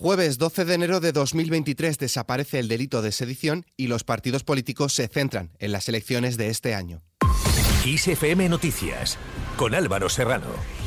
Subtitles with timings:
[0.00, 4.92] Jueves 12 de enero de 2023 desaparece el delito de sedición y los partidos políticos
[4.92, 7.02] se centran en las elecciones de este año.
[7.82, 9.18] XFM Noticias
[9.56, 10.77] con Álvaro Serrano.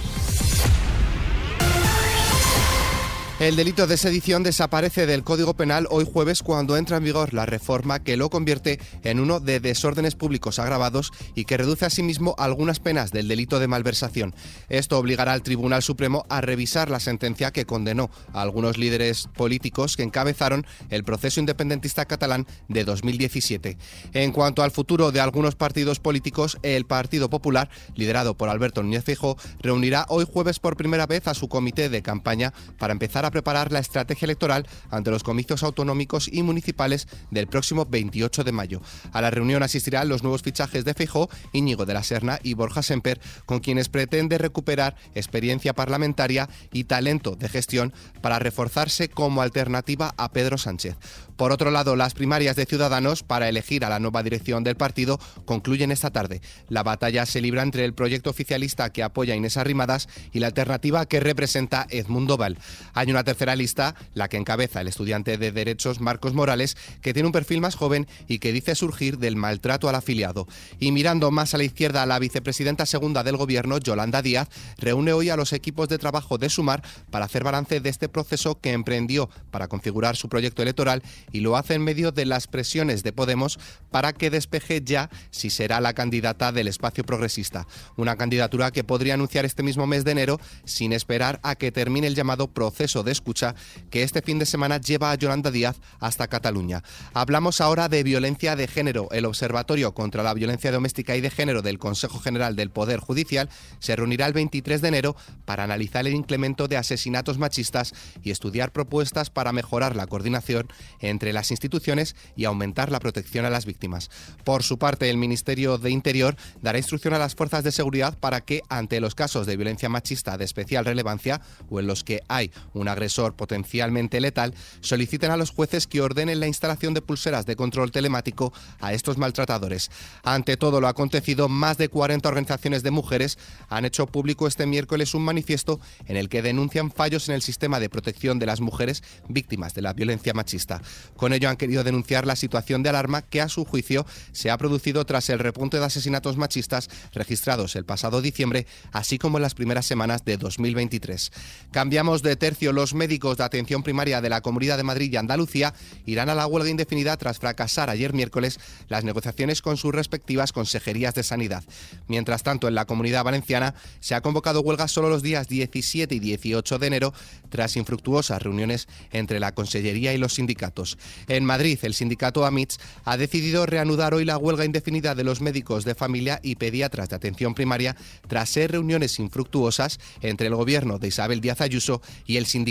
[3.42, 7.48] El delito de sedición desaparece del Código Penal hoy jueves cuando entra en vigor la
[7.48, 12.80] reforma que lo convierte en uno de desórdenes públicos agravados y que reduce asimismo algunas
[12.80, 14.36] penas del delito de malversación.
[14.70, 19.98] Esto obligará al Tribunal Supremo a revisar la sentencia que condenó a algunos líderes políticos
[19.98, 23.76] que encabezaron el proceso independentista catalán de 2017.
[24.14, 29.04] En cuanto al futuro de algunos partidos políticos, el Partido Popular, liderado por Alberto Núñez
[29.04, 33.31] Feijóo, reunirá hoy jueves por primera vez a su comité de campaña para empezar a
[33.32, 38.82] preparar la estrategia electoral ante los comicios autonómicos y municipales del próximo 28 de mayo.
[39.12, 42.84] A la reunión asistirán los nuevos fichajes de Feijó, Íñigo de la Serna y Borja
[42.84, 50.14] Semper, con quienes pretende recuperar experiencia parlamentaria y talento de gestión para reforzarse como alternativa
[50.18, 50.98] a Pedro Sánchez.
[51.36, 55.20] Por otro lado, las primarias de Ciudadanos para elegir a la nueva dirección del partido
[55.46, 56.42] concluyen esta tarde.
[56.70, 61.06] La batalla se libra entre el proyecto oficialista que apoya Inés Arrimadas y la alternativa
[61.08, 62.60] que representa Edmundo Val.
[62.94, 67.28] Hay una tercera lista, la que encabeza el estudiante de Derechos Marcos Morales, que tiene
[67.28, 70.48] un perfil más joven y que dice surgir del maltrato al afiliado.
[70.80, 75.30] Y mirando más a la izquierda, la vicepresidenta segunda del Gobierno, Yolanda Díaz, reúne hoy
[75.30, 79.30] a los equipos de trabajo de Sumar para hacer balance de este proceso que emprendió
[79.52, 83.60] para configurar su proyecto electoral y lo hace en medio de las presiones de Podemos
[83.90, 87.68] para que despeje ya si será la candidata del espacio progresista.
[87.98, 92.08] Una candidatura que podría anunciar este mismo mes de enero sin esperar a que termine
[92.08, 93.56] el llamado proceso de escucha
[93.90, 96.84] que este fin de semana lleva a Yolanda Díaz hasta Cataluña.
[97.14, 99.08] Hablamos ahora de violencia de género.
[99.12, 103.50] El Observatorio contra la Violencia Doméstica y de Género del Consejo General del Poder Judicial
[103.80, 108.72] se reunirá el 23 de enero para analizar el incremento de asesinatos machistas y estudiar
[108.72, 110.68] propuestas para mejorar la coordinación
[111.00, 114.10] entre las instituciones y aumentar la protección a las víctimas.
[114.44, 118.42] Por su parte, el Ministerio de Interior dará instrucción a las fuerzas de seguridad para
[118.42, 122.52] que, ante los casos de violencia machista de especial relevancia o en los que hay
[122.74, 127.56] una agresor potencialmente letal, soliciten a los jueces que ordenen la instalación de pulseras de
[127.56, 129.90] control telemático a estos maltratadores.
[130.24, 133.38] Ante todo lo acontecido, más de 40 organizaciones de mujeres
[133.70, 137.80] han hecho público este miércoles un manifiesto en el que denuncian fallos en el sistema
[137.80, 140.82] de protección de las mujeres víctimas de la violencia machista.
[141.16, 144.58] Con ello han querido denunciar la situación de alarma que a su juicio se ha
[144.58, 149.54] producido tras el repunte de asesinatos machistas registrados el pasado diciembre, así como en las
[149.54, 151.32] primeras semanas de 2023.
[151.72, 155.74] Cambiamos de tercio los médicos de atención primaria de la Comunidad de Madrid y Andalucía
[156.06, 158.60] irán a la huelga indefinida tras fracasar ayer miércoles
[158.90, 161.64] las negociaciones con sus respectivas consejerías de sanidad.
[162.08, 166.20] Mientras tanto, en la Comunidad Valenciana se ha convocado huelga solo los días 17 y
[166.20, 167.14] 18 de enero
[167.50, 170.98] tras infructuosas reuniones entre la Consellería y los sindicatos.
[171.28, 175.86] En Madrid, el sindicato AMITS ha decidido reanudar hoy la huelga indefinida de los médicos
[175.86, 177.96] de familia y pediatras de atención primaria
[178.28, 182.71] tras ser reuniones infructuosas entre el gobierno de Isabel Díaz Ayuso y el sindicato.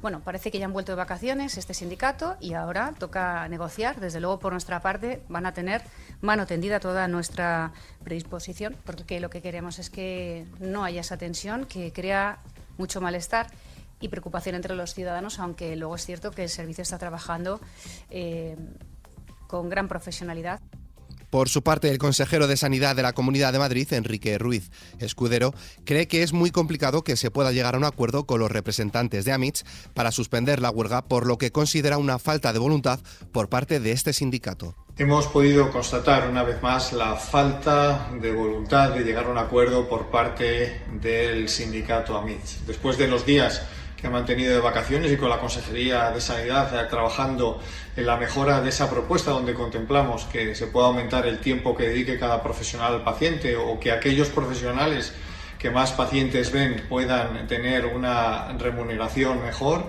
[0.00, 3.98] Bueno, parece que ya han vuelto de vacaciones este sindicato y ahora toca negociar.
[3.98, 5.82] Desde luego, por nuestra parte, van a tener
[6.20, 7.72] mano tendida toda nuestra
[8.04, 12.38] predisposición, porque lo que queremos es que no haya esa tensión que crea
[12.76, 13.48] mucho malestar
[14.00, 17.60] y preocupación entre los ciudadanos, aunque luego es cierto que el servicio está trabajando
[18.10, 18.56] eh,
[19.48, 20.60] con gran profesionalidad.
[21.30, 25.52] Por su parte, el consejero de Sanidad de la Comunidad de Madrid, Enrique Ruiz Escudero,
[25.84, 29.24] cree que es muy complicado que se pueda llegar a un acuerdo con los representantes
[29.26, 33.00] de AMITS para suspender la huelga, por lo que considera una falta de voluntad
[33.30, 34.74] por parte de este sindicato.
[34.96, 39.88] Hemos podido constatar una vez más la falta de voluntad de llegar a un acuerdo
[39.88, 42.66] por parte del sindicato AMITS.
[42.66, 43.62] Después de los días
[44.00, 47.60] que ha mantenido de vacaciones y con la Consejería de Sanidad eh, trabajando
[47.96, 51.88] en la mejora de esa propuesta donde contemplamos que se pueda aumentar el tiempo que
[51.88, 55.12] dedique cada profesional al paciente o que aquellos profesionales
[55.58, 59.86] que más pacientes ven puedan tener una remuneración mejor.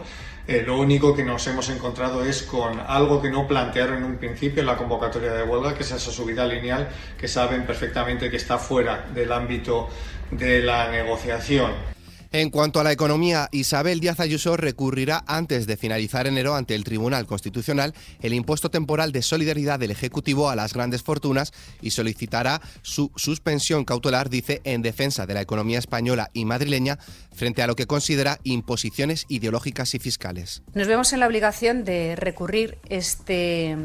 [0.47, 4.17] Eh, lo único que nos hemos encontrado es con algo que no plantearon en un
[4.17, 6.89] principio en la convocatoria de huelga, que es esa subida lineal
[7.19, 9.87] que saben perfectamente que está fuera del ámbito
[10.31, 11.98] de la negociación.
[12.31, 16.83] En cuanto a la economía, Isabel Díaz Ayuso recurrirá antes de finalizar enero ante el
[16.83, 22.61] Tribunal Constitucional el impuesto temporal de solidaridad del Ejecutivo a las grandes fortunas y solicitará
[22.83, 26.99] su suspensión cautelar, dice, en defensa de la economía española y madrileña
[27.33, 30.61] frente a lo que considera imposiciones ideológicas y fiscales.
[30.75, 33.75] Nos vemos en la obligación de recurrir este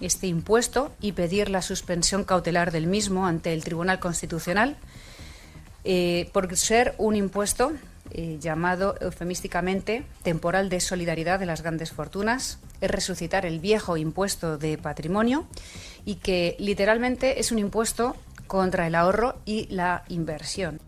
[0.00, 4.76] este impuesto y pedir la suspensión cautelar del mismo ante el Tribunal Constitucional
[5.84, 7.72] eh, por ser un impuesto
[8.10, 14.58] eh, llamado eufemísticamente temporal de solidaridad de las grandes fortunas, es resucitar el viejo impuesto
[14.58, 15.46] de patrimonio
[16.04, 20.80] y que literalmente es un impuesto contra el ahorro y la inversión.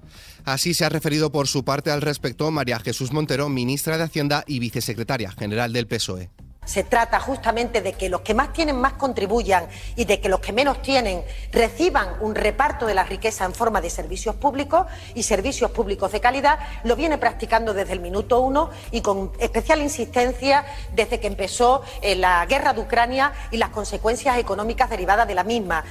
[0.45, 4.45] Así se ha referido por su parte al respecto María Jesús Montero, ministra de Hacienda
[4.47, 6.29] y vicesecretaria general del PSOE.
[6.65, 9.67] Se trata justamente de que los que más tienen más contribuyan
[9.97, 11.23] y de que los que menos tienen
[11.53, 16.21] reciban un reparto de la riqueza en forma de servicios públicos y servicios públicos de
[16.21, 16.59] calidad.
[16.85, 20.65] Lo viene practicando desde el minuto uno y con especial insistencia
[20.95, 25.45] desde que empezó eh, la guerra de Ucrania y las consecuencias económicas derivadas de la
[25.45, 25.85] misma.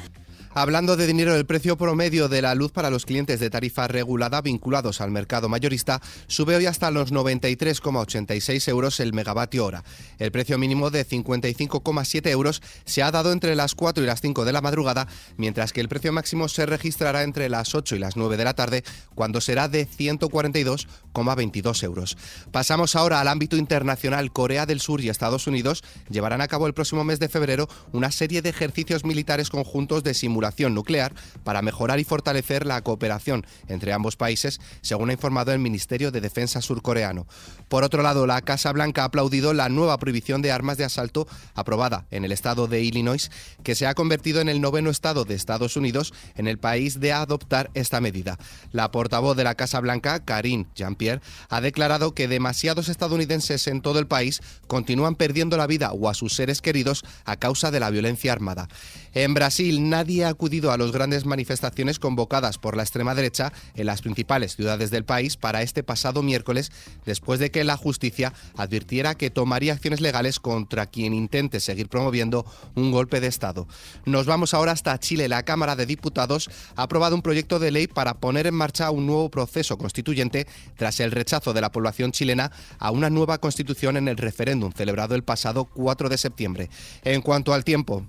[0.56, 4.40] Hablando de dinero, el precio promedio de la luz para los clientes de tarifa regulada
[4.40, 9.84] vinculados al mercado mayorista sube hoy hasta los 93,86 euros el megavatio hora.
[10.20, 14.46] El precio mínimo de 55,7 euros se ha dado entre las 4 y las 5
[14.46, 15.08] de la madrugada,
[15.38, 18.54] mientras que el precio máximo se registrará entre las 8 y las 9 de la
[18.54, 18.84] tarde,
[19.16, 22.16] cuando será de 142,22 euros.
[22.52, 24.32] Pasamos ahora al ámbito internacional.
[24.32, 28.12] Corea del Sur y Estados Unidos llevarán a cabo el próximo mes de febrero una
[28.12, 31.14] serie de ejercicios militares conjuntos de simulación nuclear
[31.44, 36.22] para mejorar y fortalecer la cooperación entre ambos países, según ha informado el Ministerio de
[36.22, 37.28] Defensa surcoreano.
[37.70, 41.28] Por otro lado, la Casa Blanca ha aplaudido la nueva prohibición de armas de asalto
[41.54, 43.32] aprobada en el estado de Illinois,
[43.64, 47.14] que se ha convertido en el noveno estado de Estados Unidos en el país de
[47.14, 48.38] adoptar esta medida.
[48.72, 54.00] La portavoz de la Casa Blanca, Karine Jean-Pierre, ha declarado que demasiados estadounidenses en todo
[54.00, 57.90] el país continúan perdiendo la vida o a sus seres queridos a causa de la
[57.90, 58.68] violencia armada.
[59.14, 63.86] En Brasil nadie ha acudido a las grandes manifestaciones convocadas por la extrema derecha en
[63.86, 66.72] las principales ciudades del país para este pasado miércoles,
[67.06, 72.46] después de que la justicia advirtiera que tomaría acciones legales contra quien intente seguir promoviendo
[72.76, 73.68] un golpe de Estado.
[74.06, 75.28] Nos vamos ahora hasta Chile.
[75.30, 79.06] La Cámara de Diputados ha aprobado un proyecto de ley para poner en marcha un
[79.06, 84.08] nuevo proceso constituyente tras el rechazo de la población chilena a una nueva constitución en
[84.08, 86.70] el referéndum celebrado el pasado 4 de septiembre.
[87.04, 88.06] En cuanto al tiempo.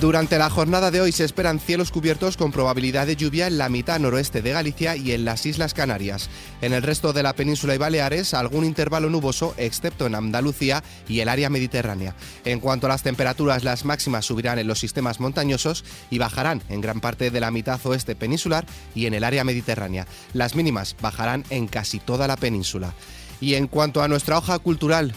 [0.00, 3.68] Durante la jornada de hoy se esperan cielos cubiertos con probabilidad de lluvia en la
[3.68, 6.30] mitad noroeste de Galicia y en las Islas Canarias.
[6.62, 11.20] En el resto de la península y Baleares, algún intervalo nuboso, excepto en Andalucía y
[11.20, 12.14] el área mediterránea.
[12.46, 16.80] En cuanto a las temperaturas, las máximas subirán en los sistemas montañosos y bajarán en
[16.80, 18.64] gran parte de la mitad oeste peninsular
[18.94, 20.06] y en el área mediterránea.
[20.32, 22.94] Las mínimas bajarán en casi toda la península.
[23.38, 25.12] Y en cuanto a nuestra hoja cultural,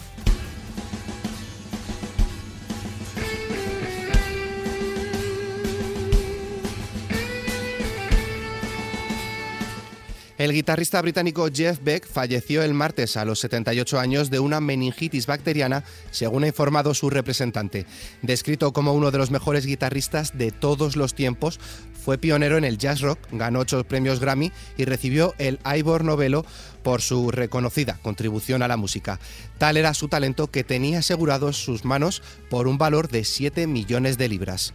[10.36, 15.26] El guitarrista británico Jeff Beck falleció el martes a los 78 años de una meningitis
[15.26, 17.86] bacteriana, según ha informado su representante.
[18.20, 21.60] Descrito como uno de los mejores guitarristas de todos los tiempos,
[22.04, 26.44] fue pionero en el jazz rock, ganó ocho premios Grammy y recibió el Ivor Novello
[26.82, 29.20] por su reconocida contribución a la música.
[29.58, 34.18] Tal era su talento que tenía asegurados sus manos por un valor de 7 millones
[34.18, 34.74] de libras.